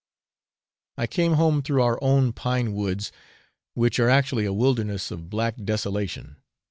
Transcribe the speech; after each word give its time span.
I 0.97 1.05
came 1.05 1.33
home 1.33 1.61
through 1.61 1.83
our 1.83 1.99
own 2.03 2.33
pine 2.33 2.73
woods, 2.73 3.11
which 3.75 3.99
are 3.99 4.09
actually 4.09 4.45
a 4.45 4.51
wilderness 4.53 5.11
of 5.11 5.29
black 5.29 5.57
desolation. 5.63 6.37